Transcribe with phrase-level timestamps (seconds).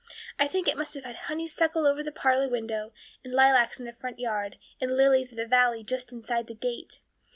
[0.39, 2.91] I think it must have had honeysuckle over the parlor window
[3.23, 7.01] and lilacs in the front yard and lilies of the valley just inside the gate.